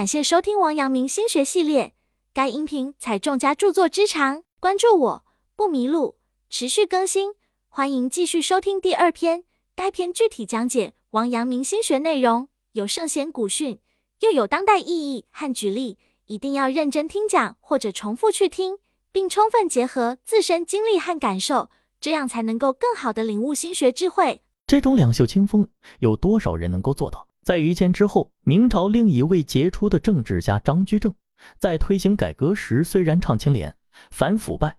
[0.00, 1.92] 感谢收听王阳明心学系列，
[2.32, 6.16] 该音频采众家著作之长，关注我不迷路，
[6.48, 7.34] 持续更新，
[7.68, 9.44] 欢迎继续收听第二篇。
[9.76, 13.78] 该篇具体讲解王阳明心学内容，有圣贤古训，
[14.20, 18.78] 又有当代意义和举例，一定要认真听讲或者重复去听，
[19.12, 21.68] 并充分结合自身经历和感受，
[22.00, 24.40] 这样才能够更好的领悟心学智慧。
[24.66, 27.26] 这种两袖清风，有多少人能够做到？
[27.50, 31.12] 在于谦之后，明朝另一位杰出的政治家张居正，
[31.58, 33.74] 在推行改革时，虽然倡清廉、
[34.12, 34.76] 反腐败，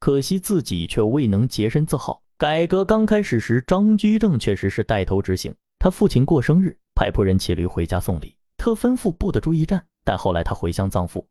[0.00, 2.20] 可惜自己却未能洁身自好。
[2.36, 5.54] 改革刚开始时，张居正确实是带头执行。
[5.78, 9.86] 他父亲过生日，派仆人骑驴回家送礼，特吩咐不得注意站。
[10.04, 11.24] 但后来他回乡葬父，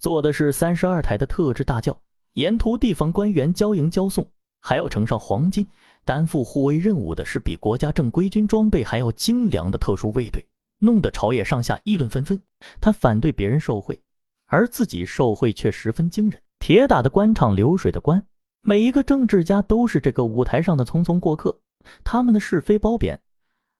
[0.00, 1.96] 坐的是三十二台的特制大轿，
[2.32, 4.28] 沿途地方官员交迎交送，
[4.60, 5.64] 还要呈上黄金。
[6.04, 10.44] 担负护卫任务的是比国家正规军装备还要精良的特殊卫队，
[10.78, 12.40] 弄得朝野上下议论纷纷。
[12.80, 14.00] 他反对别人受贿，
[14.46, 16.40] 而自己受贿却十分惊人。
[16.58, 18.24] 铁打的官场流水的官，
[18.62, 21.58] 每一个政治家都是这个舞台上的匆匆过客，
[22.02, 23.20] 他们的是非褒贬，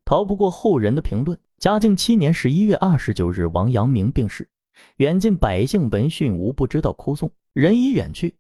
[0.05, 1.39] 逃不过后人的评论。
[1.59, 4.47] 嘉靖七年十一月二十九日，王阳明病逝，
[4.97, 8.35] 远近百姓闻讯无不知道哭送，人已远去。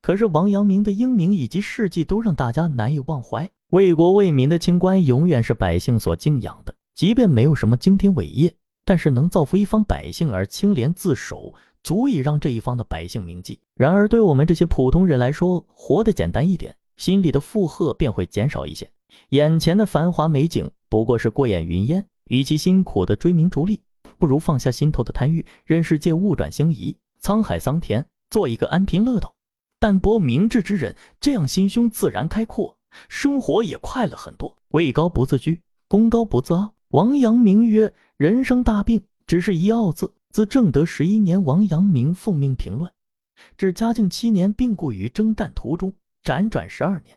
[0.00, 3.48] 可是王阳明的英明以及事迹都让大家难以忘怀。
[3.70, 13.60] 为国为民的清官永远是百姓所敬仰的，即便没有什么惊天伟业，但是能造福一方百姓而清廉自守，足以让这一方的百姓铭记。
[13.74, 18.90] 然而，对我们这些普通人来说，活得简单一点，心里的负荷便会减少一些。
[19.30, 23.80] 眼前的繁华美景不过是过眼云烟，与其辛苦的追名逐利，
[24.18, 29.34] 不如放下心头的贪欲，任世界物转星移，沧海桑田，做一个安贫乐道。
[29.80, 32.76] 淡泊明志之人，这样心胸自然开阔，
[33.08, 34.56] 生活也快乐很多。
[34.70, 36.74] 位高不自居，功高不自傲。
[36.88, 42.92] 王阳明曰：“人生大病，只是一傲字。”自正德十一年，王阳明奉命平乱，
[43.56, 47.16] 至嘉靖七年病故于征战途中，辗转十二年，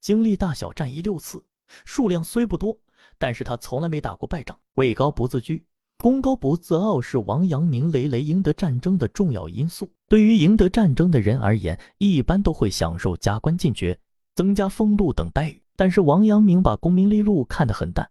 [0.00, 1.44] 经历大小战役六次，
[1.84, 2.76] 数量虽不多，
[3.16, 4.58] 但是他从来没打过败仗。
[4.74, 5.64] 位高不自居。
[6.00, 9.90] 功高不自傲是王阳明累累赢得战争的重要因素。
[10.08, 13.98] 对于赢得战争的人而言，一般都会享受加官进爵、
[14.36, 15.60] 增加俸禄等待遇。
[15.74, 18.08] 但是王阳明把功名利禄看得很淡，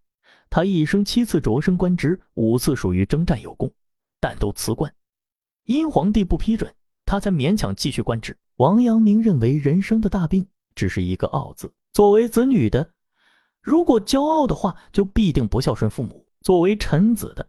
[0.50, 3.72] 他一生七次擢升官职，五次属于征战有功，
[4.20, 4.94] 但都辞官，
[5.64, 6.70] 因皇帝不批准，
[7.06, 8.38] 他才勉强继续官职。
[8.58, 11.72] 王阳明认为人生的大病只是一个傲字。
[11.94, 12.90] 作为子女的，
[13.62, 17.48] 如果骄傲的话，就必定不孝顺父母；作为臣子的，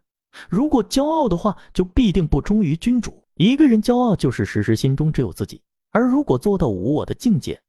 [0.48, 3.22] 如果骄傲的话，就必定不忠于君主。
[3.36, 5.58] 一个人骄傲，就是时时心中只有自己；
[5.90, 7.60] 而如果做到无我的境界，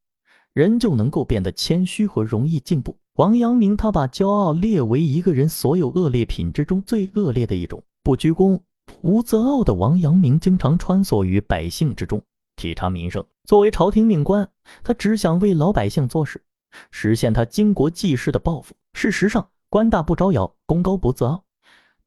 [0.53, 2.97] 人就能够变得谦虚和容易进步。
[3.15, 7.83] 王阳明他把骄傲列为一个人所有恶劣品质中最恶劣的一种。
[8.01, 8.63] 不居功、
[9.01, 12.21] 无自傲的王阳明，经常穿梭于百姓之中，
[12.55, 13.23] 体察民生。
[13.43, 14.49] 作为朝廷命官，
[14.83, 16.41] 他只想为老百姓做事，
[16.89, 18.73] 实现他经国济世的抱负。
[18.93, 21.43] 事实上，官大不招摇，功高不自傲。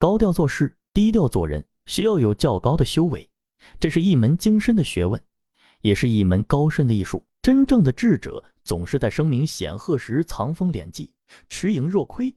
[0.02, 3.30] 高调做事，低调做人，需要有较高的修为，
[3.78, 5.22] 这是一门精深的学问，
[5.80, 7.24] 也是一门高深的艺术。
[7.40, 11.12] 真正的智者总是在声名显赫时藏锋敛迹，
[11.48, 12.34] 持盈若亏，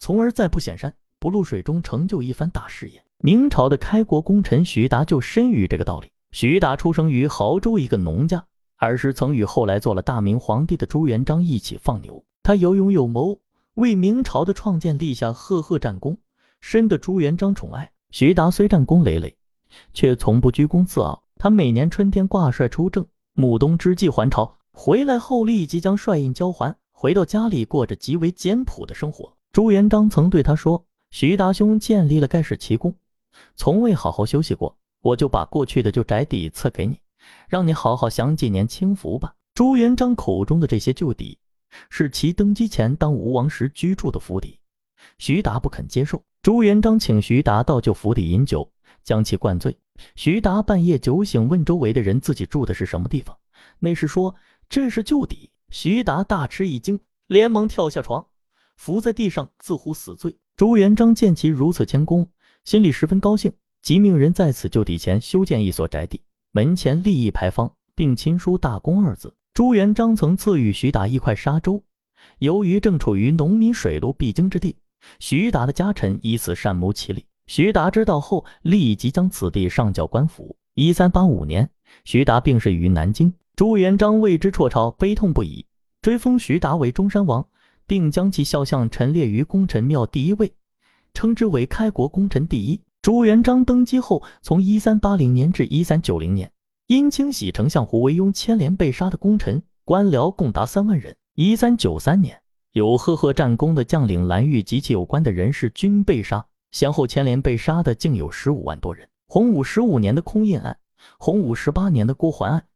[0.00, 3.00] 从而在不显山不露水中成就一番大事业。
[3.18, 6.10] 明朝的开国功臣徐达就深于这个道理。
[6.32, 8.44] 徐达出生于亳州一个农家，
[8.74, 12.24] 儿时曾与后来做了大明皇帝的朱元璋一起放牛。
[12.42, 13.38] 他有勇有谋，
[13.74, 16.18] 为明朝的创建立下赫赫战功。
[16.60, 19.36] 深得朱元璋宠爱，徐达虽战功累累，
[19.94, 21.22] 却从不居功自傲。
[21.36, 29.36] 他每年春天挂帅出征，暮冬之际还朝，回来后立即将帅印交还，回到家里过着极为简朴的生活。
[29.52, 32.94] 朱元璋曾对他说：“徐达兄建立了盖世奇功，
[33.54, 36.98] 从未好好休息过，我就把过去的旧宅邸赐给你，
[37.48, 41.38] 让你好好享几年清福吧。”朱元璋口中的这些旧邸，
[41.90, 44.58] 是其登基前当吴王时居住的府邸。
[45.18, 46.22] 徐达不肯接受。
[46.42, 48.70] 朱元璋请徐达到旧府邸饮酒，
[49.02, 49.76] 将其灌醉。
[50.14, 53.36] 徐达半夜酒醒，问周围的人自己住的是什么地方。
[53.80, 54.34] 内侍说
[54.68, 55.50] 这是旧邸。
[55.70, 58.26] 徐达大吃一惊，连忙跳下床，
[58.76, 60.38] 伏在地上自呼死罪。
[60.56, 62.30] 朱元璋见其如此谦恭，
[62.64, 63.52] 心里十分高兴，
[63.82, 66.22] 即命人在此旧邸前修建一所宅邸，
[66.52, 69.34] 门前立一牌坊，并亲书“大功”二字。
[69.52, 71.82] 朱元璋曾赐予徐达一块沙洲，
[72.38, 74.76] 由于正处于农民水路必经之地。
[75.18, 77.24] 徐达的家臣以此善谋其利。
[77.46, 80.56] 徐达知道后，立即将此地上缴官府。
[80.74, 81.70] 一三八五年，
[82.04, 85.66] 徐达病逝于南京，朱元璋为之辍朝，悲痛不已，
[86.02, 87.46] 追封徐达为中山王，
[87.86, 90.52] 并将其肖像陈列于功臣庙第一位，
[91.14, 92.80] 称之为开国功臣第一。
[93.00, 96.52] 朱元璋登基后，从一三八零年至一三九零年，
[96.86, 101.16] 因清洗丞相胡惟庸牵连被杀的功臣官僚共达三万人。
[101.34, 102.40] 一三九三年，
[102.72, 109.08] 有赫赫战功的将领蓝玉及其有关的人士均被杀，先后牵连被杀的竟有十五万多人。
[109.26, 110.78] 洪武十五年的空印案，
[111.18, 112.66] 洪武十八年的郭桓案，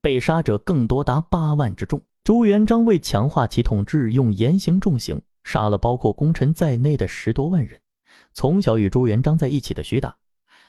[0.00, 2.00] 被杀者更多达八万之众。
[2.24, 7.80] 朱元璋为强化其统治，用严刑重刑，杀了包括功臣在内的十多万人。
[8.32, 10.16] 从小与朱元璋在一起的徐达，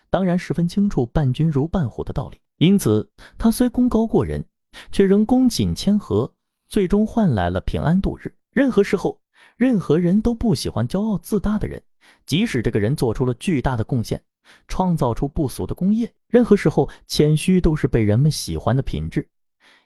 [0.09, 4.45] 当然十分清楚伴君如伴虎的道理，因此他虽功高过人，
[4.91, 6.31] 却仍恭谨谦和，
[6.67, 8.33] 最终换来了平安度日。
[8.57, 9.21] 任何时候，
[9.55, 11.79] 任何人都不喜欢骄傲自大的人，
[12.25, 14.19] 即使这个人做出了巨大的贡献，
[14.67, 16.11] 创造出不俗的功业。
[16.27, 19.29] 任何时候，谦虚都是被人们喜欢的品质，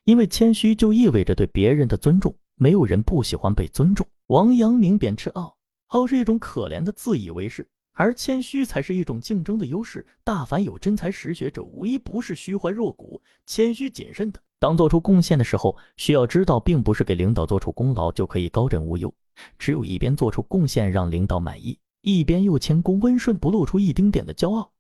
[0.06, 2.34] 因为谦虚就意味着对别人的尊重。
[2.56, 4.08] 没有人不喜欢被尊重。
[4.28, 5.54] 王阳明贬斥傲。
[5.88, 10.08] 傲是一种可怜的自以为是，而谦虚才是一种竞争的优势。
[10.24, 14.40] 大凡有真才实学者，无一不是虚怀若谷、谦虚谨慎的。
[14.62, 19.12] 当做出贡献的时候，需要知道，并不是给领导做出功劳就可以高枕无忧。
[19.58, 24.72] 只有一边做出贡献让领导满意，一边又谦恭温顺，不露出一丁点的骄傲，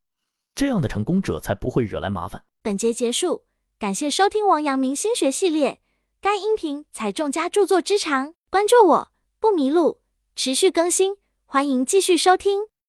[0.53, 2.43] 这样的成功者才不会惹来麻烦。
[2.61, 3.41] 本节结束，
[3.79, 5.79] 感谢收听王阳明心学系列。
[6.21, 9.07] 该音频采众家著作之长，关注我
[9.39, 10.01] 不迷路。
[10.35, 11.15] 持续更新，
[11.47, 12.70] 欢迎继续收听。